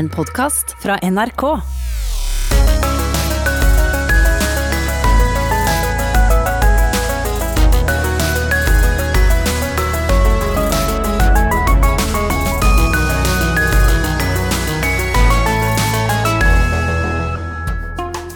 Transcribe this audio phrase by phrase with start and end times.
[0.00, 1.42] En podkast fra NRK.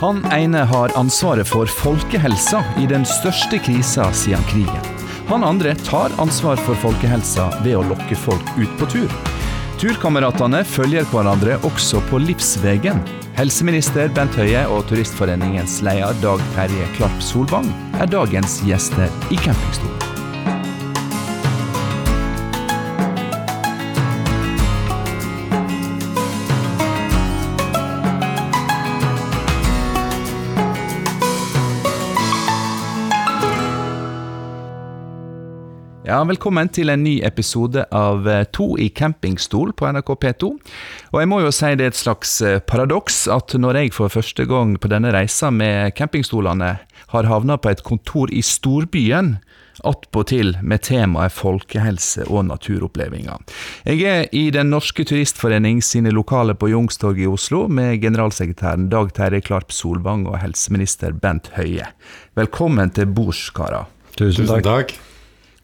[0.01, 4.91] Han ene har ansvaret for folkehelsa i den største krisa siden krigen.
[5.33, 9.34] Han andre tar ansvar for folkehelsa ved å lokke folk ut på tur.
[9.81, 13.03] Turkameratene følger hverandre også på livsvegen.
[13.35, 20.04] Helseminister Bent Høie og Turistforeningens leder Dag Terje Klarp Solvang er dagens gjester i campingstolen.
[36.05, 40.49] Ja, Velkommen til en ny episode av eh, To i campingstol på NRK P2.
[41.15, 44.13] Og jeg må jo si det er et slags eh, paradoks at når jeg for
[44.13, 46.69] første gang på denne reisa med campingstolene
[47.15, 49.39] har havna på et kontor i storbyen,
[49.81, 53.57] attpåtil med temaet folkehelse og naturopplevelser.
[53.89, 59.17] Jeg er i Den norske turistforening sine lokaler på Youngstorget i Oslo med generalsekretæren Dag
[59.17, 61.89] Terje Klarp Solvang og helseminister Bent Høie.
[62.37, 63.89] Velkommen til bords, karer.
[64.21, 64.93] Tusen takk.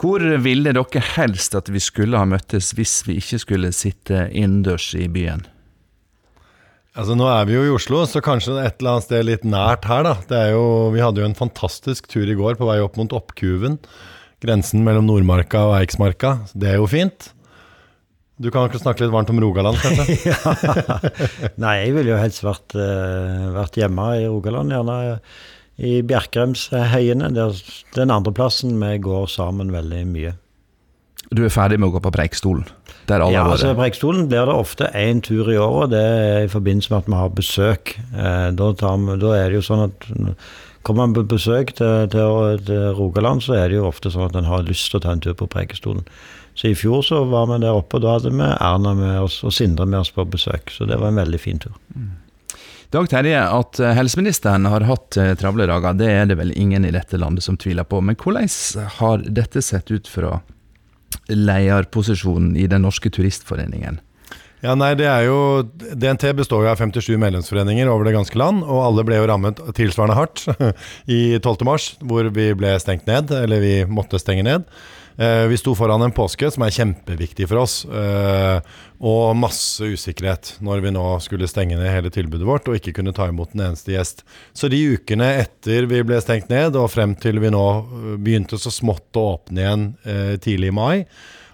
[0.01, 4.95] Hvor ville dere helst at vi skulle ha møttes hvis vi ikke skulle sitte innendørs
[4.97, 5.43] i byen?
[6.97, 9.85] Altså Nå er vi jo i Oslo, så kanskje et eller annet sted litt nært
[9.87, 10.07] her.
[10.09, 10.15] da.
[10.27, 13.13] Det er jo, vi hadde jo en fantastisk tur i går på vei opp mot
[13.15, 13.77] Oppkuven.
[14.41, 16.39] Grensen mellom Nordmarka og Eiksmarka.
[16.57, 17.31] Det er jo fint.
[18.41, 20.17] Du kan ikke snakke litt varmt om Rogaland, kanskje?
[20.33, 21.51] ja.
[21.61, 24.73] Nei, jeg ville jo helst vært, uh, vært hjemme i Rogaland.
[24.73, 25.19] Gjerne
[25.81, 27.31] i Bjerkremsheiene.
[27.97, 30.37] Den andre plassen vi går sammen veldig mye.
[31.31, 32.65] Du er ferdig med å gå på Preikstolen?
[33.07, 35.93] Der alle ja, har altså Preikstolen blir det ofte én tur i året.
[35.93, 37.95] Det er i forbindelse med at vi har besøk.
[38.11, 40.09] Eh, da, vi, da, er det jo sånn at
[40.87, 44.39] kommer man på besøk til, til, til, Rogaland, så er det jo ofte sånn at
[44.41, 46.07] en har lyst til å ta en tur på Preikestolen.
[46.59, 49.39] Så i fjor så var vi der oppe, og da hadde vi Erna med oss
[49.47, 50.73] og Sindre med oss på besøk.
[50.75, 51.77] Så det var en veldig fin tur.
[51.95, 52.17] Mm.
[52.91, 56.83] Dag Terje, at eh, helseministeren har hatt eh, travle dager, det er det vel ingen
[56.83, 58.01] i dette landet som tviler på.
[58.03, 58.51] Men hvordan
[58.97, 60.41] har dette sett ut fra
[61.31, 64.01] lederposisjonen i Den norske turistforeningen?
[64.61, 65.39] Ja, nei, det er jo,
[65.73, 69.63] DNT består jo av 57 medlemsforeninger over det ganske land, og alle ble jo rammet
[69.79, 70.43] tilsvarende hardt
[71.21, 74.67] i 12.3, hvor vi ble stengt ned, eller vi måtte stenge ned.
[75.21, 78.61] Eh, vi sto foran en påske som er kjempeviktig for oss, eh,
[79.05, 83.13] og masse usikkerhet når vi nå skulle stenge ned hele tilbudet vårt og ikke kunne
[83.13, 84.25] ta imot en eneste gjest.
[84.57, 88.57] Så de ukene etter vi ble stengt ned, og frem til vi nå eh, begynte
[88.57, 89.87] så smått å åpne igjen
[90.41, 90.97] tidlig i mai,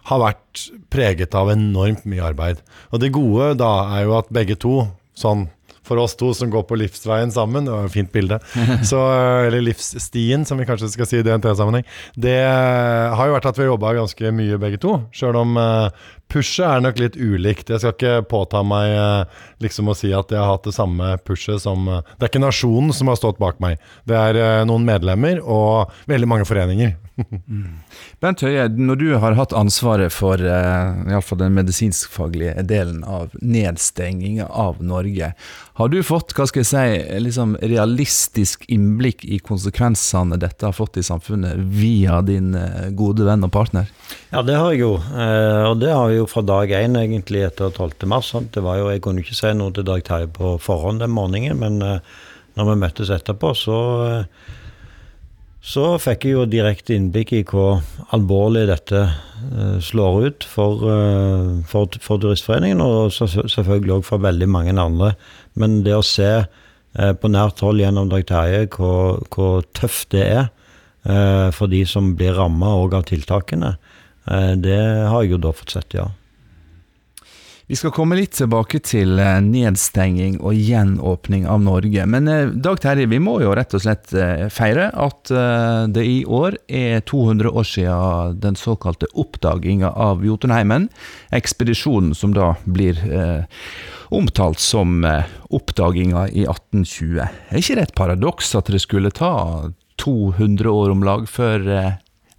[0.07, 2.63] har vært preget av enormt mye arbeid.
[2.95, 4.85] Og det gode da er jo at begge to,
[5.19, 5.49] sånn
[5.87, 7.67] for oss to som går på livsveien sammen.
[7.67, 8.41] Det var et fint bilde.
[8.91, 9.01] Så,
[9.47, 11.87] eller livsstien, som vi kanskje skal si i DNT-sammenheng.
[12.19, 14.99] Det har jo vært at vi har jobba ganske mye begge to.
[15.15, 17.71] Sjøl om uh, pushet er nok litt ulikt.
[17.71, 21.15] Jeg skal ikke påta meg uh, liksom å si at jeg har hatt det samme
[21.27, 23.81] pushet som uh, Det er ikke nasjonen som har stått bak meg.
[24.09, 26.97] Det er noen medlemmer og veldig mange foreninger.
[27.49, 27.79] mm.
[28.21, 34.83] Bent Høie, når du har hatt ansvaret for iallfall den medisinskfaglige delen av nedstenginga av
[34.85, 35.33] Norge,
[35.81, 41.01] har du fått hva skal jeg si, liksom realistisk innblikk i konsekvensene dette har fått
[41.01, 42.53] i samfunnet via din
[42.99, 43.89] gode venn og partner?
[44.37, 44.91] Ja, det har jeg jo.
[45.01, 48.05] Uh, og det har jeg jo fra dag én, egentlig, etter 12.
[48.05, 48.35] mars.
[48.53, 51.57] Det var jo, Jeg kunne ikke si noe til Dag Terje på forhånd den morgenen,
[51.57, 53.79] men når vi møttes etterpå, så
[55.67, 57.81] så fikk jeg jo direkte innblikk i hvor
[58.15, 59.01] alvorlig dette
[59.83, 60.85] slår ut for,
[61.67, 65.17] for, for, Turistforeningen, og selvfølgelig òg for veldig mange andre.
[65.59, 66.31] Men det å se
[66.95, 72.39] på nært hold gjennom Dag Terje hvor, hvor, tøft det er for de som blir
[72.39, 73.75] ramma òg av tiltakene,
[74.27, 76.09] det har jeg jo da fått sett, ja.
[77.67, 82.05] Vi skal komme litt tilbake til eh, nedstenging og gjenåpning av Norge.
[82.07, 85.33] Men eh, Dag Terje, vi må jo rett og slett eh, feire at
[85.91, 90.87] det i år er 200 år siden den såkalte oppdaginga av Jotunheimen.
[91.35, 93.67] Ekspedisjonen som da blir eh,
[94.15, 95.03] omtalt som
[95.51, 97.19] oppdaginga i 1820.
[97.27, 99.35] Er ikke det et paradoks at det skulle ta
[99.99, 101.67] 200 år om lag før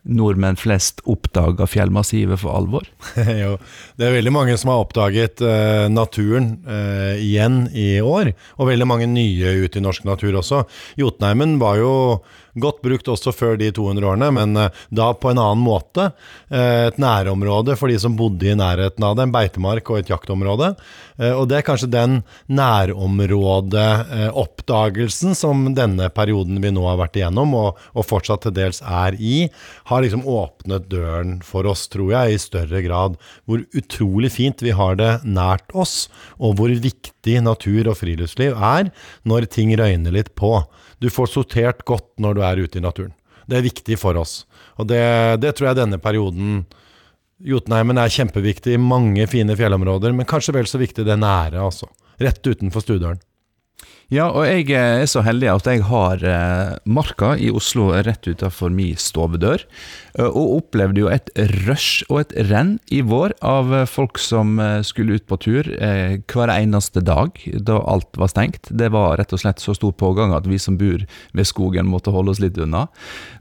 [0.08, 2.88] nordmenn flest oppdaga fjellmassivet for alvor?
[3.44, 3.56] jo,
[4.00, 8.34] det er veldig mange som har oppdaget uh, naturen uh, igjen i år.
[8.58, 10.64] Og veldig mange nye ute i norsk natur også.
[11.00, 11.94] Jotunheimen var jo
[12.58, 16.12] Godt brukt også før de 200 årene, men eh, da på en annen måte.
[16.50, 20.10] Eh, et nærområde for de som bodde i nærheten av det, en beitemark og et
[20.10, 20.76] jaktområde.
[21.20, 27.50] Eh, og det er kanskje den nærområdeoppdagelsen som denne perioden vi nå har vært igjennom,
[27.60, 29.50] og, og fortsatt til dels er i,
[29.92, 33.18] har liksom åpnet døren for oss, tror jeg, i større grad.
[33.46, 36.10] Hvor utrolig fint vi har det nært oss,
[36.42, 38.90] og hvor viktig natur og friluftsliv er
[39.28, 40.64] når ting røyner litt på.
[41.04, 43.14] Du får sortert godt når du er ute i naturen.
[43.48, 44.42] Det er viktig for oss.
[44.76, 45.02] Og det,
[45.44, 46.66] det tror jeg denne perioden
[47.48, 51.86] Jotunheimen er kjempeviktig i mange fine fjellområder, men kanskje vel så viktig det nære, altså.
[52.18, 53.22] Rett utenfor Studølen.
[54.08, 58.72] Ja, og jeg er så heldig at jeg har eh, Marka i Oslo rett utenfor
[58.72, 59.66] min stovedør.
[60.16, 61.28] eh, Og opplevde jo et
[61.68, 65.68] rush og et renn i vår av eh, folk som eh, skulle ut på tur
[65.76, 68.72] eh, hver eneste dag da alt var stengt.
[68.72, 71.04] Det var rett og slett så stor pågang at vi som bor
[71.36, 72.88] ved skogen måtte holde oss litt unna.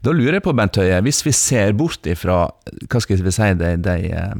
[0.03, 3.53] Da lurer jeg på, Bent Høie, hvis vi ser bort ifra hva skal vi si,
[3.63, 4.35] de, de eh,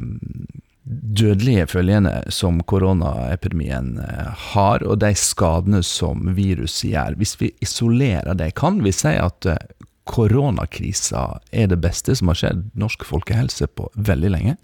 [0.88, 7.18] dødelige følgene som koronaepidemien eh, har, og de skadene som viruset gjør.
[7.20, 9.60] Hvis vi isolerer det, kan vi si at eh,
[10.08, 14.56] koronakrisa er det beste som har skjedd norsk folkehelse på veldig lenge?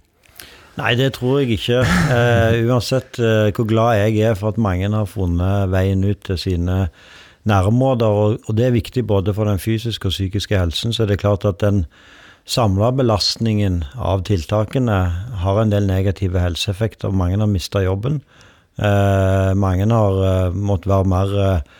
[0.79, 1.83] Nei, det tror jeg ikke.
[2.09, 6.39] Uh, uansett uh, hvor glad jeg er for at mange har funnet veien ut til
[6.39, 6.87] sine
[7.49, 11.11] nærområder, og, og det er viktig både for den fysiske og psykiske helsen, så er
[11.11, 11.83] det klart at den
[12.45, 14.97] samla belastningen av tiltakene
[15.43, 17.13] har en del negative helseeffekter.
[17.15, 18.21] Mange har mista jobben.
[18.77, 21.73] Eh, mange har eh, måttet være mer eh,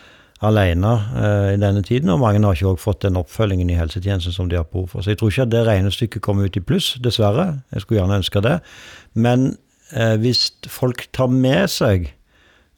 [0.44, 4.48] alene eh, i denne tiden, og mange har ikke fått den oppfølgingen i helsetjenesten som
[4.50, 5.04] de har behov for.
[5.04, 7.60] Så jeg tror ikke at det regnestykket kommer ut i pluss, dessverre.
[7.74, 8.58] Jeg skulle gjerne ønske det.
[9.14, 9.54] Men
[9.92, 12.10] eh, hvis folk tar med seg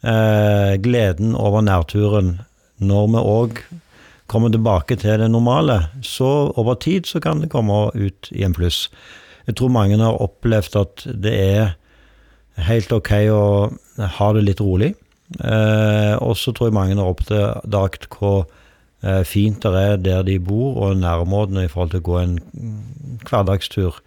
[0.03, 2.39] eh, gleden over nærturen
[2.77, 3.61] når vi òg
[4.27, 8.55] kommer tilbake til det normale, så over tid så kan det komme ut i en
[8.57, 8.87] pluss.
[9.47, 11.75] Jeg tror mange har opplevd at det er
[12.67, 13.43] helt ok å
[14.19, 14.95] ha det litt rolig.
[15.43, 18.47] Eh, og så tror jeg mange har oppdaget hvor
[19.03, 22.37] eh, fint det er der de bor, og nærområdene i forhold til å gå en
[23.27, 24.01] hverdagstur.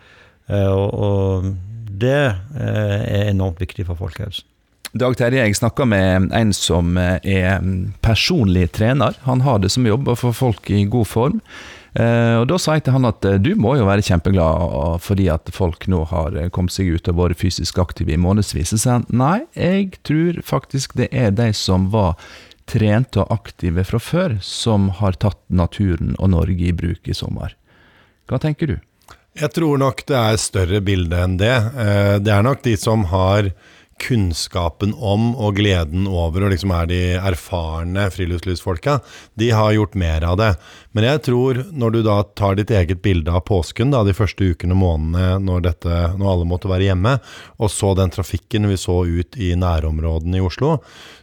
[0.50, 1.52] Eh, og, og
[2.00, 4.49] det eh, er enormt viktig for folkehelsen.
[4.98, 7.60] Dag Terje, jeg snakka med en som eh, er
[8.02, 9.20] personlig trener.
[9.28, 11.36] Han har det som jobb å få folk i god form.
[11.94, 15.30] Eh, og Da sa jeg til han at eh, du må jo være kjempeglad fordi
[15.30, 18.74] at folk nå har kommet seg ut og vært fysisk aktive i månedsvis.
[18.74, 22.18] Så sa han nei, jeg tror faktisk det er de som var
[22.70, 27.54] trente og aktive fra før, som har tatt naturen og Norge i bruk i sommer.
[28.30, 28.80] Hva tenker du?
[29.38, 31.56] Jeg tror nok det er større bilde enn det.
[32.26, 33.54] Det er nok de som har
[34.00, 39.00] kunnskapen om og gleden over, og liksom er de erfarne friluftslivsfolka,
[39.40, 40.50] de har gjort mer av det.
[40.96, 44.52] Men jeg tror, når du da tar ditt eget bilde av påsken, da, de første
[44.54, 47.18] ukene og månedene når, dette, når alle måtte være hjemme,
[47.60, 50.78] og så den trafikken vi så ut i nærområdene i Oslo,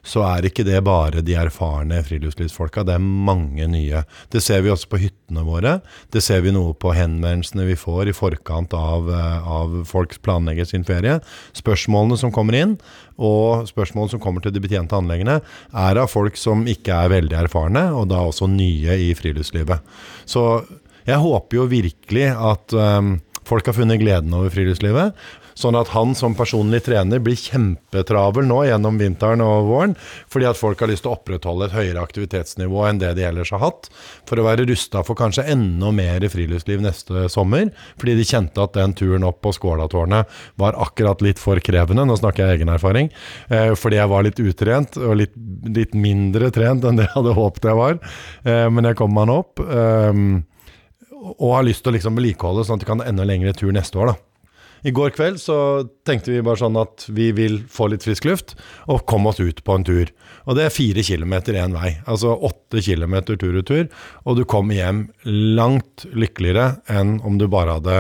[0.06, 4.04] så er ikke det bare de erfarne friluftslivsfolka, det er mange nye.
[4.32, 5.80] Det ser vi også på hyttene våre.
[6.14, 10.68] Det ser vi noe på henvendelsene vi får i forkant av, eh, av folk planlegger
[10.68, 11.18] sin ferie.
[11.58, 12.76] Spørsmålene som kommer inn,
[13.18, 15.40] og spørsmål som kommer til de betjente anleggene,
[15.74, 19.82] er av folk som ikke er veldig erfarne, og da også nye i friluftslivet.
[20.28, 20.46] Så
[21.06, 23.16] jeg håper jo virkelig at um,
[23.46, 25.14] folk har funnet gleden over friluftslivet.
[25.56, 29.94] Sånn at han som personlig trener blir kjempetravel nå gjennom vinteren og våren,
[30.32, 33.52] fordi at folk har lyst til å opprettholde et høyere aktivitetsnivå enn det de ellers
[33.54, 33.88] har hatt,
[34.28, 38.76] for å være rusta for kanskje enda mer friluftsliv neste sommer, fordi de kjente at
[38.76, 43.08] den turen opp på Skålatårnet var akkurat litt for krevende, nå snakker jeg egen erfaring,
[43.48, 45.32] eh, fordi jeg var litt utrent og litt,
[45.64, 47.98] litt mindre trent enn det jeg hadde håpet jeg var,
[48.44, 50.22] eh, men jeg kom meg opp, eh,
[51.26, 53.96] og har lyst til å liksom sånn at de kan ha enda lengre tur neste
[53.98, 54.16] år da.
[54.86, 55.56] I går kveld så
[56.06, 58.54] tenkte vi bare sånn at vi vil få litt frisk luft,
[58.86, 60.12] og komme oss ut på en tur.
[60.46, 63.88] Og det er fire kilometer én vei, altså åtte kilometer tur-retur,
[64.22, 67.98] og du kommer hjem langt lykkeligere enn om du bare hadde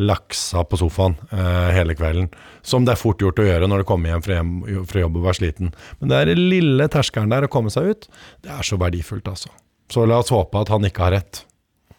[0.00, 2.30] laksa på sofaen eh, hele kvelden.
[2.64, 4.56] Som det er fort gjort å gjøre når du kommer hjem fra, hjem,
[4.88, 5.74] fra jobb og er sliten.
[6.00, 8.08] Men det er den lille terskelen der å komme seg ut,
[8.40, 9.52] det er så verdifullt, altså.
[9.92, 11.44] Så la oss håpe at han ikke har rett.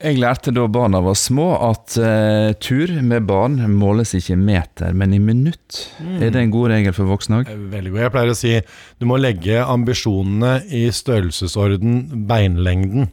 [0.02, 4.96] Jeg lærte da barna var små at uh, tur med barn måles ikke i meter,
[4.98, 5.80] men i minutt.
[6.02, 7.52] Er det en god regel for voksne òg?
[7.74, 8.02] Veldig god.
[8.06, 8.54] Jeg pleier å si
[9.00, 13.12] du må legge ambisjonene i størrelsesorden beinlengden.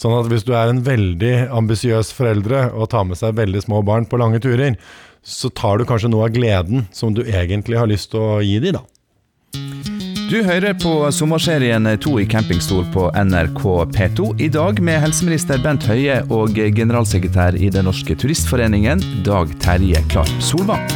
[0.00, 3.82] Sånn at hvis du er en veldig ambisiøs foreldre og tar med seg veldig små
[3.84, 4.78] barn på lange turer,
[5.20, 8.56] så tar du kanskje noe av gleden som du egentlig har lyst til å gi
[8.64, 8.86] dem, da.
[10.30, 13.64] Du hører på sommerserien To i campingstol på NRK
[13.96, 14.28] P2.
[14.38, 20.30] I dag med helseminister Bent Høie og generalsekretær i Den norske turistforeningen, Dag Terje Klarp
[20.38, 20.86] Solvang.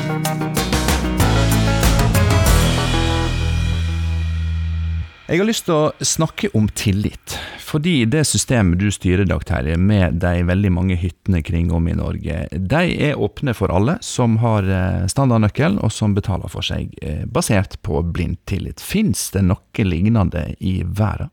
[5.24, 7.38] Jeg har lyst til å snakke om tillit.
[7.64, 11.94] Fordi det systemet du styrer, Dag Terje, med de veldig mange hyttene kring om i
[11.96, 16.92] Norge, de er åpne for alle som har eh, standardnøkkel, og som betaler for seg,
[17.00, 18.84] eh, basert på blind tillit.
[18.84, 21.32] Fins det noe lignende i verden?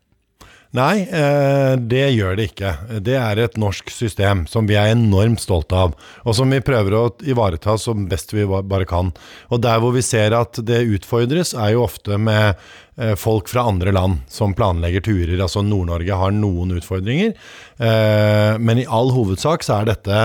[0.72, 2.70] Nei, eh, det gjør det ikke.
[3.04, 5.92] Det er et norsk system som vi er enormt stolte av,
[6.24, 9.12] og som vi prøver å ivareta som best vi bare kan.
[9.52, 12.56] Og der hvor vi ser at det utfordres, er jo ofte med
[12.96, 15.38] Eh, folk fra andre land som planlegger turer.
[15.40, 17.32] Altså Nord-Norge har noen utfordringer,
[17.80, 20.18] eh, men i all hovedsak så er dette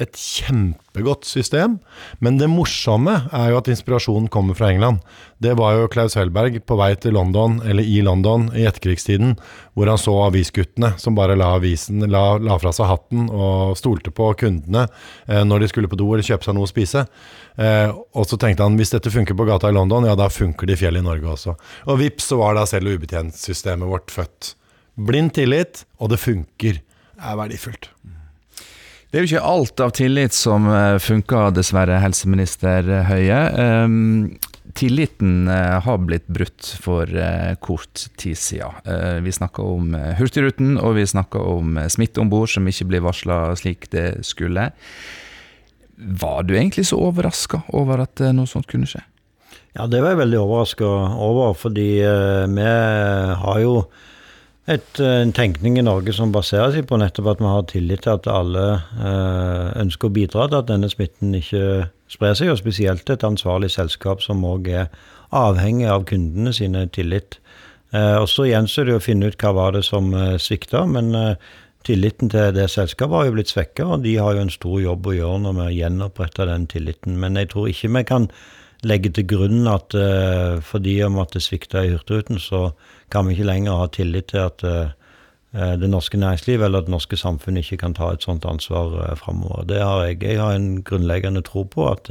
[0.00, 1.78] et kjempegodt system.
[2.24, 5.00] Men det morsomme er jo at inspirasjonen kommer fra England.
[5.42, 9.34] Det var jo Klaus Hellberg på vei til London, eller i London i etterkrigstiden,
[9.74, 14.12] hvor han så avisguttene som bare la, avisen, la, la fra seg hatten og stolte
[14.14, 14.86] på kundene
[15.26, 17.06] eh, når de skulle på do eller kjøpe seg noe å spise.
[17.60, 20.68] Eh, og så tenkte han hvis dette funker på gata i London, ja da funker
[20.68, 21.56] det i fjellet i Norge også.
[21.88, 24.54] Og vips så var da selv- og ubetjentsystemet vårt født.
[25.00, 26.80] Blind tillit, og det funker,
[27.20, 27.92] er verdifullt.
[29.10, 33.38] Det er jo ikke alt av tillit som eh, funker, dessverre, helseminister Høie.
[33.58, 34.36] Um,
[34.78, 37.10] tilliten uh, har blitt brutt for
[37.58, 38.76] kort tid siden.
[39.26, 43.40] Vi snakker om Hurtigruten, og vi snakker om smitte om bord som ikke blir varsla
[43.58, 44.68] slik det skulle.
[45.98, 49.02] Var du egentlig så overraska over at noe sånt kunne skje?
[49.74, 50.92] Ja, det var jeg veldig overraska
[51.26, 51.88] over, fordi
[52.54, 52.70] vi
[53.42, 53.74] har jo
[54.70, 58.04] et, eh, en tenkning i Norge som baserer seg på nettopp at vi har tillit
[58.06, 62.60] til at alle eh, ønsker å bidra til at denne smitten ikke sprer seg, og
[62.60, 64.90] spesielt et ansvarlig selskap som òg er
[65.36, 67.38] avhengig av kundene sine tillit.
[67.92, 71.14] Eh, og Så gjenstår det å finne ut hva var det som eh, svikta, men
[71.14, 71.34] eh,
[71.86, 75.10] tilliten til det selskapet har jo blitt svekka, og de har jo en stor jobb
[75.10, 77.18] å gjøre når vi gjenoppretter den tilliten.
[77.22, 78.30] Men jeg tror ikke vi kan
[78.86, 82.70] legge til grunn at uh, fordi om at det svikta i Hurtigruten, så
[83.12, 84.92] kan vi ikke lenger ha tillit til at uh,
[85.52, 89.64] det norske næringslivet eller det norske samfunnet ikke kan ta et sånt ansvar uh, framover.
[89.68, 90.22] Det har jeg.
[90.22, 92.10] Jeg har en grunnleggende tro på at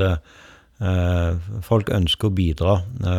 [1.67, 2.73] folk ønsker å bidra,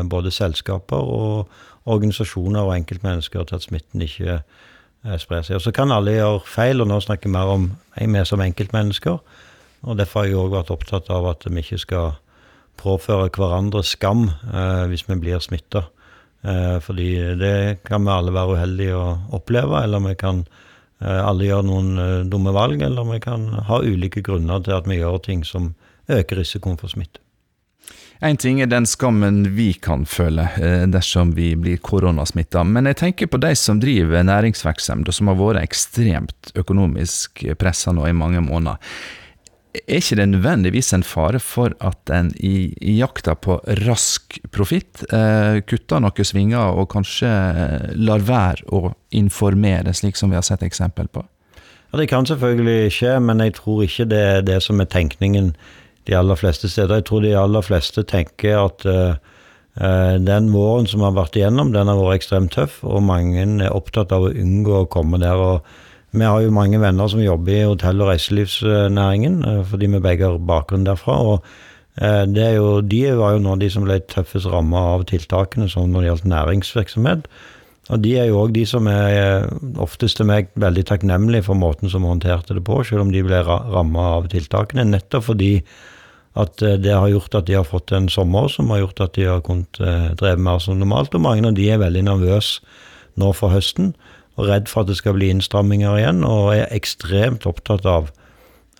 [0.08, 1.50] både selskaper og
[1.84, 4.38] organisasjoner og enkeltmennesker, til at smitten ikke
[5.20, 5.58] sprer seg.
[5.58, 7.66] Og Så kan alle gjøre feil, og nå snakker vi mer om
[8.00, 9.18] vi som enkeltmennesker.
[9.82, 12.16] og Derfor har jeg òg vært opptatt av at vi ikke skal
[12.80, 15.86] påføre hverandre skam eh, hvis vi blir smitta.
[16.42, 19.06] Eh, fordi det kan vi alle være uheldige å
[19.36, 23.82] oppleve, eller vi kan eh, alle gjøre noen eh, dumme valg, eller vi kan ha
[23.84, 25.74] ulike grunner til at vi gjør ting som
[26.10, 27.20] øker risikoen for smitte.
[28.20, 32.98] En ting er den skammen vi kan føle eh, dersom vi blir koronasmitta, men jeg
[33.00, 38.16] tenker på de som driver næringsvirksomhet, og som har vært ekstremt økonomisk pressa nå i
[38.16, 38.76] mange måneder
[39.74, 45.04] er ikke det nødvendigvis en fare for at en i, i jakta på rask profitt
[45.14, 50.46] eh, kutter noen svinger og kanskje eh, lar være å informere, slik som vi har
[50.46, 51.22] sett eksempel på?
[51.90, 55.52] Ja, Det kan selvfølgelig skje, men jeg tror ikke det er det som er tenkningen
[56.08, 57.00] de aller fleste steder.
[57.00, 59.14] Jeg tror de aller fleste tenker at eh,
[60.18, 64.10] den våren som har vært igjennom, den har vært ekstremt tøff, og mange er opptatt
[64.12, 65.70] av å unngå å komme der og
[66.10, 70.26] vi har jo mange venner som jobber i hotell- og reiselivsnæringen, eh, fordi vi begge
[70.26, 71.12] har bakgrunn derfra.
[71.12, 71.44] og
[72.00, 75.90] eh, er jo, De var jo nå de som ble tøffest ramma av tiltakene som
[75.90, 77.28] når det gjaldt næringsvirksomhet.
[77.90, 79.46] Og de er jo òg de som er eh,
[79.78, 83.22] oftest til meg veldig takknemlige for måten som vi håndterte det på, selv om de
[83.22, 84.84] ble ramma av tiltakene.
[84.84, 85.62] Nettopp fordi
[86.34, 89.24] at det har gjort at de har fått en sommer som har gjort at de
[89.26, 89.78] har kunnet
[90.14, 91.14] dreve mer som normalt.
[91.14, 92.62] Og mange av de er veldig nervøse
[93.18, 93.94] nå for høsten
[94.38, 98.10] og redd for at det skal bli innstramminger igjen, og er ekstremt opptatt av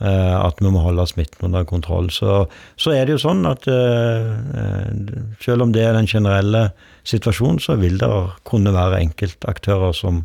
[0.01, 2.11] eh, at vi må holde smitten under kontroll.
[2.15, 2.45] Så,
[2.81, 4.31] så er det jo sånn at eh,
[4.63, 6.69] eh, selv om det er den generelle
[7.09, 8.11] situasjonen, så vil det
[8.49, 10.25] kunne være enkeltaktører som,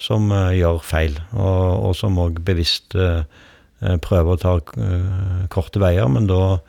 [0.00, 3.24] som eh, gjør feil, og, og som òg bevisst uh,
[3.82, 4.58] prøver å ta
[5.50, 6.60] korte veier, men da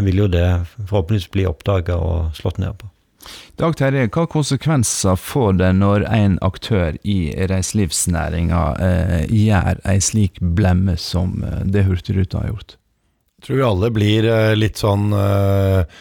[0.00, 0.46] vil jo det
[0.78, 2.88] forhåpentligvis bli oppdaga og slått ned på.
[3.58, 10.38] Dag Terje, hva konsekvenser får det når en aktør i reiselivsnæringa eh, gjør ei slik
[10.38, 12.76] blemme som eh, det Hurtigruta har gjort?
[13.38, 15.98] Jeg tror vi alle blir eh, litt sånn eh,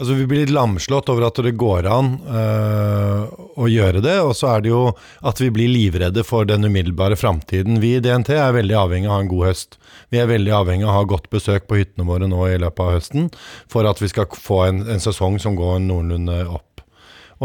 [0.00, 3.24] Altså Vi blir litt lamslått over at det går an øh,
[3.60, 4.14] å gjøre det.
[4.24, 4.94] Og så er det jo
[5.28, 7.82] at vi blir livredde for den umiddelbare framtiden.
[7.82, 9.76] Vi i DNT er veldig avhengig av å ha en god høst.
[10.08, 12.80] Vi er veldig avhengig av å ha godt besøk på hyttene våre nå i løpet
[12.86, 13.28] av høsten
[13.68, 16.80] for at vi skal få en, en sesong som går noenlunde opp.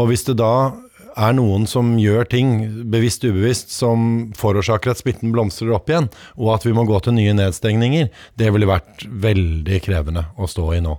[0.00, 0.72] Og hvis det da
[1.16, 2.56] er noen som gjør ting,
[2.92, 7.16] bevisst ubevisst, som forårsaker at smitten blomstrer opp igjen, og at vi må gå til
[7.16, 10.98] nye nedstengninger, det ville vært veldig krevende å stå i nå.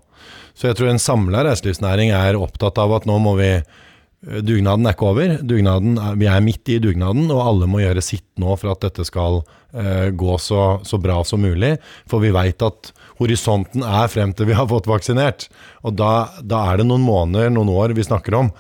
[0.58, 3.52] Så jeg tror en samla reiselivsnæring er opptatt av at nå må vi
[4.18, 5.34] Dugnaden er ikke over.
[5.46, 9.06] Dugnaden, vi er midt i dugnaden, og alle må gjøre sitt nå for at dette
[9.06, 11.76] skal uh, gå så, så, bra som mulig.
[12.10, 12.90] For vi veit at
[13.22, 15.46] horisonten er frem til vi har fått vaksinert.
[15.86, 18.52] Og da, da er det noen måneder, noen år vi snakker om.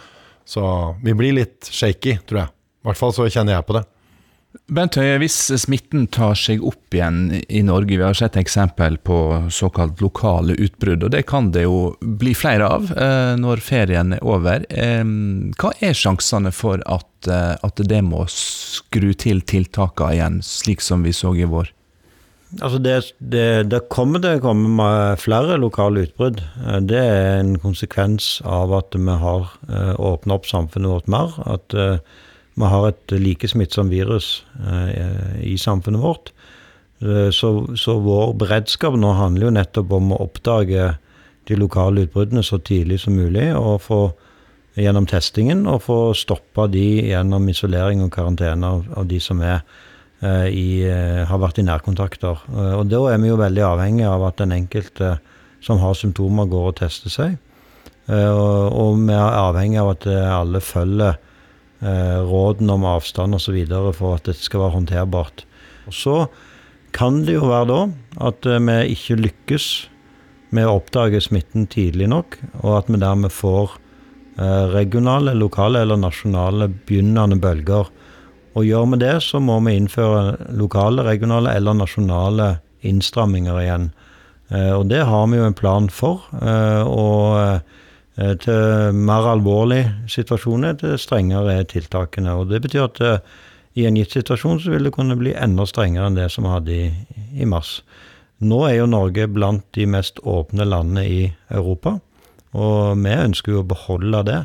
[0.48, 0.63] Så
[1.04, 2.54] vi blir litt shaky, tror jeg.
[2.56, 3.84] I hvert fall så kjenner jeg på det.
[4.72, 9.18] Bent Høie, hvis smitten tar seg opp igjen i Norge, vi har sett eksempel på
[9.54, 14.24] såkalt lokale utbrudd, og det kan det jo bli flere av eh, når ferien er
[14.25, 14.66] over.
[15.60, 21.16] Hva er sjansene for eh, at det må skru til tiltakene igjen, slik som vi
[21.16, 21.72] så i vår?
[22.56, 24.54] Altså det, det, det kommer til å
[25.20, 26.39] flere lokale utbrudd.
[26.63, 31.36] Eh, det er en konsekvens av at vi har eh, åpna opp samfunnet vårt mer.
[31.44, 32.00] At eh,
[32.58, 34.42] vi har et like smittsomt virus
[35.46, 36.32] i samfunnet vårt.
[36.98, 40.88] Så, så, vår beredskap nå handler jo nettopp om å oppdage
[41.46, 44.00] de lokale utbruddene så tidlig som mulig, og få
[44.74, 49.62] gjennom testingen og få stoppa de gjennom isolering og karantene av, av de som er
[50.26, 52.40] i, eh, har vært i nærkontakter.
[52.50, 55.18] Eh, og da er vi jo veldig avhengig av at den enkelte
[55.62, 57.38] som har symptomer, går og tester seg.
[58.08, 61.18] Og, og vi er avhengig av at alle følger
[61.84, 63.58] rådene om avstand osv.
[63.98, 65.44] for at dette skal være håndterbart.
[65.90, 66.16] Og så
[66.96, 67.82] kan det jo være da
[68.30, 69.68] at vi ikke lykkes
[70.56, 73.76] med å oppdage smitten tidlig nok, og at vi dermed får
[74.72, 77.92] regionale, lokale eller nasjonale begynnende bølger
[78.58, 82.56] og gjør vi det, så må vi innføre lokale, regionale eller nasjonale
[82.88, 83.92] innstramminger igjen.
[84.50, 86.26] Eh, og det har vi jo en plan for.
[86.42, 87.38] Eh, og
[88.18, 92.34] eh, til mer alvorlige situasjoner, til strengere er tiltakene.
[92.34, 93.04] Og det betyr at
[93.78, 96.56] i en gitt situasjon så vil det kunne bli enda strengere enn det som vi
[96.56, 96.88] hadde i,
[97.38, 97.82] i mars.
[98.42, 101.22] Nå er jo Norge blant de mest åpne landene i
[101.54, 102.00] Europa,
[102.58, 104.42] og vi ønsker jo å beholde det.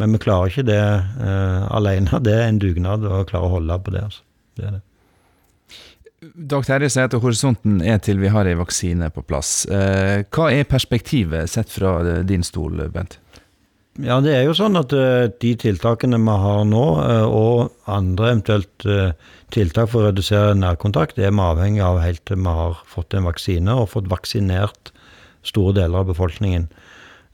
[0.00, 2.20] Men vi klarer ikke det uh, alene.
[2.26, 4.04] Det er en dugnad å klare å holde på det.
[4.08, 4.24] Altså.
[4.60, 4.82] det, det.
[6.52, 9.62] Dag Terje sier at horisonten er til vi har ei vaksine på plass.
[9.70, 13.20] Uh, hva er perspektivet sett fra din stol, Bent?
[14.02, 16.84] Ja, det er jo sånn at uh, de tiltakene vi har nå,
[17.32, 18.88] og andre eventuelt
[19.54, 23.28] tiltak for å redusere nærkontakt, er vi avhengig av helt til vi har fått en
[23.28, 24.92] vaksine og fått vaksinert
[25.46, 26.66] store deler av befolkningen.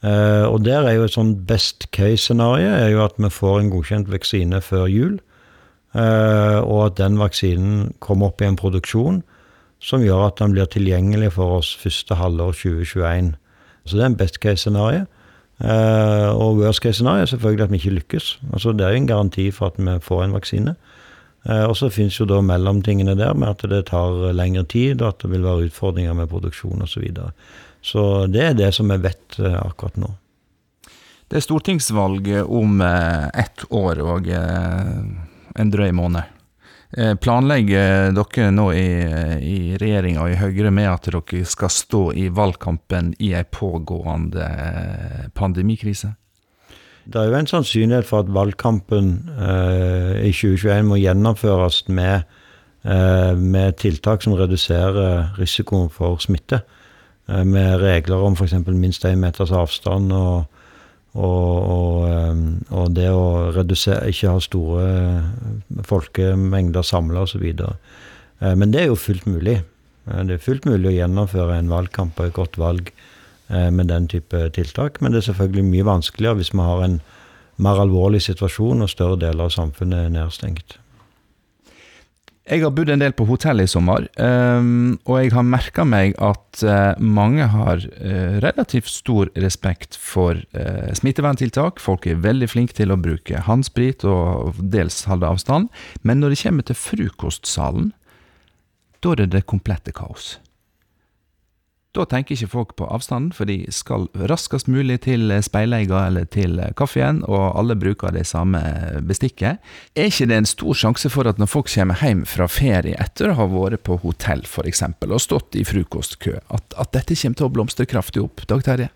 [0.02, 3.68] Uh, og der er jo et sånn best case-scenario er jo at vi får en
[3.70, 5.20] godkjent vaksine før jul.
[5.94, 9.20] Uh, og at den vaksinen kommer opp i en produksjon
[9.82, 13.32] som gjør at den blir tilgjengelig for oss første halvår 2021.
[13.86, 15.06] Så det er en best case-scenario.
[15.62, 18.34] Uh, og worst case-scenario er selvfølgelig at vi ikke lykkes.
[18.52, 20.74] Altså Det er jo en garanti for at vi får en vaksine.
[21.44, 25.22] og så finnes jo da mellomtingene der med at det tar lengre tid, og at
[25.22, 27.02] det vil være utfordringer med produksjon osv.
[27.82, 30.12] Så, det er det som vi vet eh, akkurat nå.
[31.28, 34.94] Det er stortingsvalg om eh, ett år og eh,
[35.58, 36.38] en drøy måned.
[36.92, 38.88] Planlegger dere nå i,
[39.48, 44.44] i regjeringa og i Høyre med at dere skal stå i valgkampen i ei pågående
[45.32, 46.10] pandemikrise?
[47.04, 52.28] Det er jo en sannsynlighet for at valgkampen eh, i 2021 må gjennomføres med,
[52.84, 56.62] eh, med tiltak som reduserer risikoen for smitte.
[57.32, 58.54] Eh, med regler om f.eks.
[58.66, 60.44] minst én meters avstand og,
[61.14, 67.46] og, og, eh, og, det å redusere, ikke ha store eh, folkemengder samla osv.
[68.42, 69.60] Men det er jo fullt mulig.
[70.02, 72.88] Det er fullt mulig å gjennomføre en valgkamp og et godt valg
[73.46, 74.98] med den type tiltak.
[74.98, 76.96] Men det er selvfølgelig mye vanskeligere hvis vi har en
[77.62, 80.74] mer alvorlig situasjon og større deler av samfunnet er nedstengt.
[82.42, 86.16] Jeg har bodd en del på hotell i sommer, um, og jeg har merka meg
[86.18, 91.78] at uh, mange har uh, relativt stor respekt for uh, smitteverntiltak.
[91.78, 95.70] Folk er veldig flinke til å bruke håndsprit og dels holde avstand.
[96.02, 97.92] Men når det kommer til frokostsalen,
[99.02, 100.34] da er det det komplette kaos.
[101.92, 106.56] Da tenker ikke folk på avstanden, for de skal raskest mulig til speileiga eller til
[106.78, 108.62] kaffen, og alle bruker det samme
[109.04, 109.60] bestikket.
[109.92, 113.28] Er ikke det en stor sjanse for at når folk kommer hjem fra ferie etter
[113.28, 114.86] å ha vært på hotell f.eks.
[115.04, 118.46] og stått i frokostkø, at, at, dette kommer til å blomstre kraftig opp?
[118.48, 118.88] Dag Terje?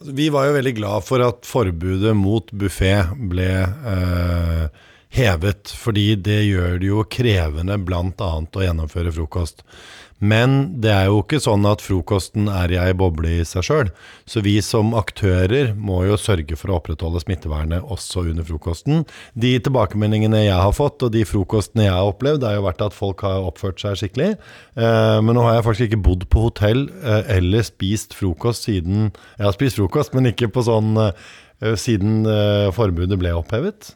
[0.00, 2.94] Altså, vi var jo veldig glad for at forbudet mot buffé
[3.28, 4.64] ble eh,
[5.12, 8.30] hevet, fordi det gjør det jo krevende bl.a.
[8.42, 9.62] å gjennomføre frokost.
[10.22, 13.88] Men det er jo ikke sånn at frokosten er i ei boble i seg sjøl.
[14.22, 19.02] Så vi som aktører må jo sørge for å opprettholde smittevernet også under frokosten.
[19.34, 22.94] De tilbakemeldingene jeg har fått, og de frokostene jeg har opplevd, har jo vært at
[22.94, 24.36] folk har oppført seg skikkelig.
[24.78, 29.10] Eh, men nå har jeg faktisk ikke bodd på hotell eh, eller spist frokost siden
[29.10, 32.22] Jeg har spist frokost, men ikke på sånn eh, siden
[32.74, 33.90] forbudet ble opphevet.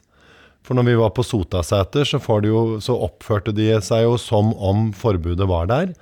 [0.67, 4.89] For når vi var på Sotaseter, så, jo, så oppførte de seg jo som om
[4.91, 5.93] forbudet var der.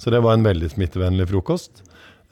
[0.00, 1.84] Så det var en veldig smittevennlig frokost.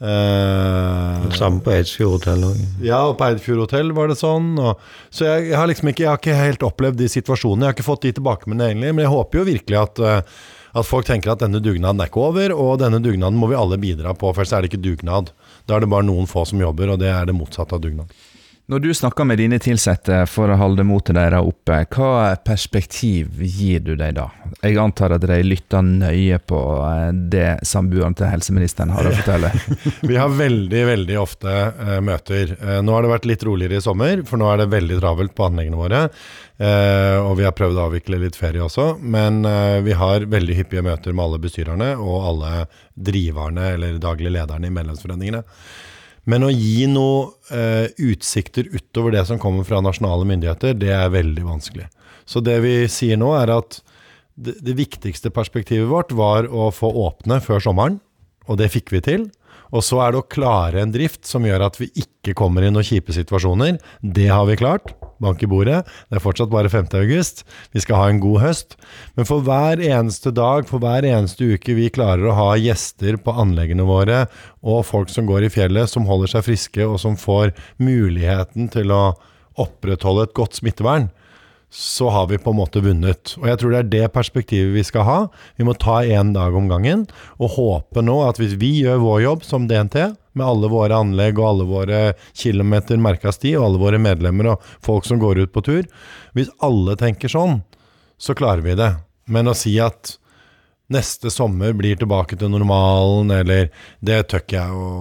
[0.03, 2.57] Eh, Samme på Eidsfjord hotell òg.
[2.83, 4.55] ja, og på Eidfjord hotell var det sånn.
[4.59, 4.81] Og,
[5.13, 7.67] så jeg, jeg har liksom ikke, jeg har ikke helt opplevd de situasjonene.
[7.67, 10.89] Jeg har ikke fått de tilbakemeldingene egentlig, men jeg håper jo virkelig at, eh, at
[10.89, 14.15] folk tenker at denne dugnaden er ikke over, og denne dugnaden må vi alle bidra
[14.17, 15.31] på, for ellers er det ikke dugnad.
[15.69, 18.11] Da er det bare noen få som jobber, og det er det motsatte av dugnad.
[18.71, 23.83] Når du snakker med dine ansatte for å holde motet deres oppe, hva perspektiv gir
[23.83, 24.29] du dem da?
[24.61, 29.51] Jeg antar at de lytter nøye på eh, det samboeren til helseministeren har å fortelle.
[30.09, 32.55] Vi har veldig, veldig ofte eh, møter.
[32.55, 35.35] Eh, nå har det vært litt roligere i sommer, for nå er det veldig travelt
[35.35, 36.03] på anleggene våre.
[36.63, 39.41] Uh, og vi har prøvd å avvikle litt ferie også, men
[39.83, 42.51] vi har veldig hyppige møter med alle bestyrerne og alle
[42.93, 45.41] driverne eller daglige lederne i medlemsforeningene.
[46.29, 51.11] Men å gi noen eh, utsikter utover det som kommer fra nasjonale myndigheter, det er
[51.13, 51.89] veldig vanskelig.
[52.25, 53.81] Så det vi sier nå, er at
[54.39, 57.99] det, det viktigste perspektivet vårt var å få åpne før sommeren,
[58.47, 59.27] og det fikk vi til.
[59.73, 62.71] Og så er det å klare en drift som gjør at vi ikke kommer i
[62.71, 63.79] noen kjipe situasjoner.
[64.01, 64.93] Det har vi klart.
[65.23, 65.81] Bank i bordet.
[66.09, 66.91] Det er fortsatt bare 5.
[66.99, 67.43] august.
[67.73, 68.77] Vi skal ha en god høst.
[69.17, 73.35] Men for hver eneste dag, for hver eneste uke vi klarer å ha gjester på
[73.43, 74.25] anleggene våre,
[74.61, 78.93] og folk som går i fjellet, som holder seg friske, og som får muligheten til
[78.93, 79.03] å
[79.59, 81.09] opprettholde et godt smittevern,
[81.73, 83.33] så har vi på en måte vunnet.
[83.39, 85.19] Og jeg tror det er det perspektivet vi skal ha.
[85.57, 87.07] Vi må ta én dag om gangen,
[87.41, 91.39] og håpe nå at hvis vi gjør vår jobb som DNT, med alle våre anlegg
[91.39, 92.01] og alle våre
[92.37, 95.87] kilometer merka sti, og alle våre medlemmer og folk som går ut på tur
[96.33, 97.61] Hvis alle tenker sånn,
[98.17, 98.91] så klarer vi det.
[99.29, 100.17] Men å si at
[100.93, 103.69] neste sommer blir tilbake til normalen, eller
[103.99, 104.93] Det tør ikke jeg å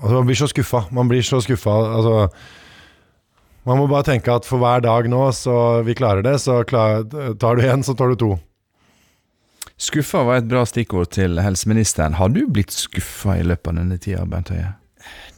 [0.00, 0.86] Altså, man blir så skuffa.
[0.90, 1.76] Man blir så skuffa.
[1.98, 2.30] Altså
[3.68, 7.04] man må bare tenke at for hver dag nå så vi klarer det, så klar,
[7.40, 8.30] tar du én, så tar du to.
[9.80, 12.18] Skuffa var et bra stikkord til helseministeren.
[12.20, 14.74] Har du blitt skuffa i løpet av denne tida, Bent Høie?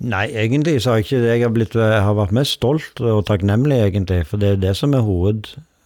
[0.03, 1.35] Nei, egentlig så har jeg ikke det.
[1.37, 4.27] Jeg har, blitt, har vært mest stolt og takknemlig, egentlig.
[4.27, 5.43] For det er det som er hoved...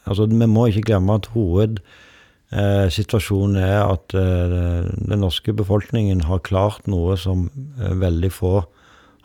[0.07, 6.47] Altså, vi må ikke glemme at hovedsituasjonen eh, er at eh, den norske befolkningen har
[6.47, 8.63] klart noe som eh, veldig få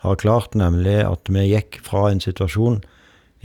[0.02, 2.82] har klart, nemlig at vi gikk fra en situasjon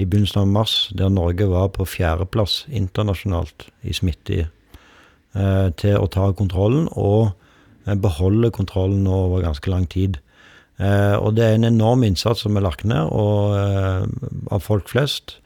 [0.02, 4.50] i begynnelsen av mars der Norge var på fjerdeplass internasjonalt i smitte,
[5.78, 7.34] til å ta kontrollen og
[7.88, 10.20] eh, beholde kontrollen over ganske lang tid.
[10.78, 14.06] Eh, og det er en enorm innsats som er lagt ned eh,
[14.54, 15.38] av folk flest.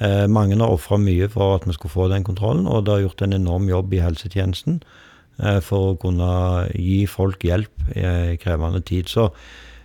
[0.00, 3.04] Eh, mange har ofra mye for at vi skulle få den kontrollen, og det har
[3.06, 4.80] gjort en enorm jobb i helsetjenesten
[5.38, 6.32] eh, for å kunne
[6.74, 9.12] gi folk hjelp i krevende tid.
[9.12, 9.30] Så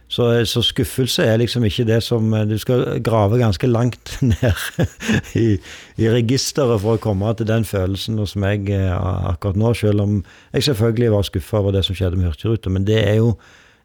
[0.08, 4.54] så, så, skuffelse er liksom ikke det som Du skal grave ganske langt ned
[5.36, 5.58] i,
[5.98, 10.64] i registeret for å komme til den følelsen hos meg akkurat nå, selv om jeg
[10.70, 12.72] selvfølgelig var skuffa over det som skjedde med Hurtigruta.
[12.72, 13.36] Men det er, jo,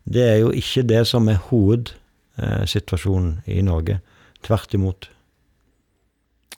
[0.05, 3.99] det er jo ikke det som er hovedsituasjonen i Norge.
[4.47, 5.11] Tvert imot.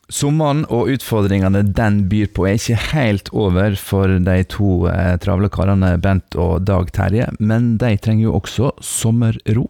[0.05, 5.49] Sommeren og utfordringene den byr på er ikke helt over for de to eh, travle
[5.49, 9.65] karene Bent og Dag Terje, men de trenger jo også sommerro.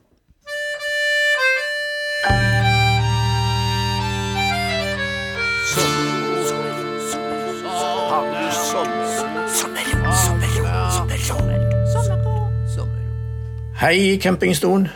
[13.79, 14.89] Hei, campingstolen.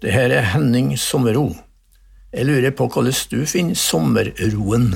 [0.00, 1.50] Det her er Henning Sommerro.
[2.36, 4.90] Jeg lurer på hvordan du finner sommerroen.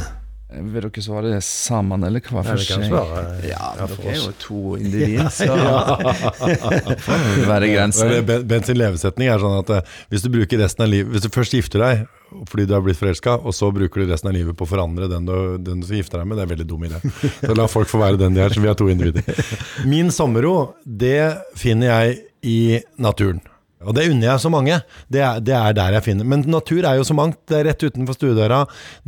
[0.51, 2.89] Vil dere svare sammen, eller hva for seg?
[2.91, 5.55] Ja, ja, dere er jo to individ, så
[7.53, 8.17] være grenser.
[8.27, 11.85] Bent sin levesetning er sånn at eh, hvis du av livet Hvis du først gifter
[11.85, 12.09] deg
[12.51, 15.09] fordi du er blitt forelska, og så bruker du resten av livet på å forandre
[15.11, 17.01] den du, den du skal gifte deg med, det er veldig dum idé.
[17.41, 19.41] Så la folk få være den de er, så vi er to individer.
[19.91, 21.25] Min sommerro, det
[21.59, 22.61] finner jeg i
[23.03, 23.43] naturen.
[23.81, 24.77] Og det unner jeg så mange.
[25.09, 27.39] Det er, det er der jeg finner Men natur er jo så mangt.
[27.49, 28.59] Det er rett utenfor stuedøra.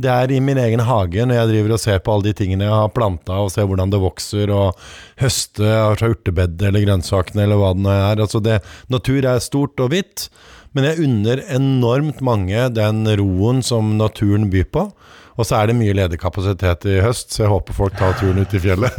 [0.01, 2.65] Det er i min egen hage når jeg driver og ser på alle de tingene
[2.65, 4.79] jeg har planta, og ser hvordan det vokser, og
[5.21, 8.23] høste fra urtebedet eller grønnsakene eller hva det nå er.
[8.25, 8.59] Altså det,
[8.93, 10.27] natur er stort og hvitt,
[10.73, 14.87] men jeg unner enormt mange den roen som naturen byr på.
[15.33, 18.41] Og så er det mye ledig kapasitet i høst, så jeg håper folk tar turen
[18.41, 18.97] ut i fjellet.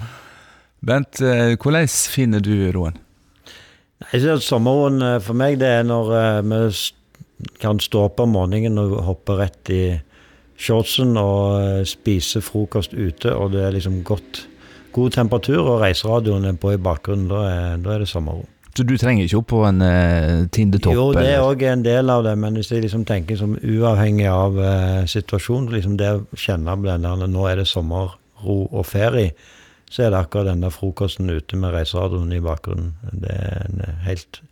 [0.90, 2.98] Bent, eh, hvordan finner du roen?
[4.08, 8.20] Jeg synes at Sommerroen eh, for meg det er når eh, vi kan stå opp
[8.24, 9.82] om morgenen og hoppe rett i
[10.60, 14.46] shortsen og eh, spise frokost ute, og det er liksom godt,
[14.96, 17.28] god temperatur, og reiseradioen er på i bakgrunnen.
[17.30, 18.46] Da er, da er det sommerro.
[18.76, 20.94] Så du trenger ikke opp på en uh, Tindetopp?
[20.94, 24.28] Jo, det er òg en del av det, men hvis jeg liksom tenker som uavhengig
[24.30, 28.86] av uh, situasjonen, liksom det å kjenne på den der nå er det sommerro og
[28.86, 29.34] ferie,
[29.90, 32.94] så er det akkurat den der frokosten ute med reiseradioen i bakgrunnen.
[33.12, 34.42] Det er en eh, helt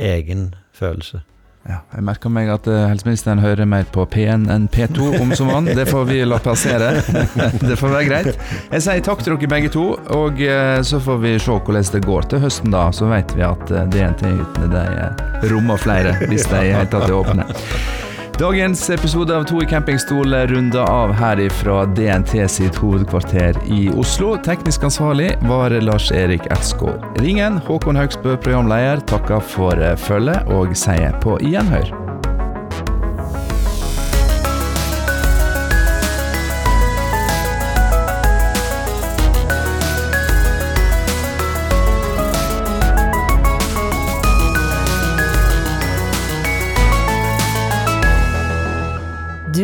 [0.00, 1.20] egen følelse.
[1.66, 5.68] Ja, jeg merker meg at eh, helseministeren hører mer på P1 enn P2 om sommeren.
[5.76, 6.94] Det får vi la passere.
[7.68, 8.40] det får være greit.
[8.70, 9.84] Jeg sier takk til dere begge to,
[10.16, 12.86] og eh, så får vi se hvordan det går til høsten, da.
[12.94, 15.12] Så vet vi at DNT-hyttene
[15.52, 18.05] rommer flere, hvis de i det hele tatt er åpne.
[18.38, 24.34] Dagens episode av To i campingstol runder av her ifra DNT sitt hovedkvarter i Oslo.
[24.44, 26.92] Teknisk ansvarlig var Lars-Erik Etskå.
[27.16, 32.05] Ringen, Håkon Haugsbø, programleder, takker for følget og sier på gjenhør.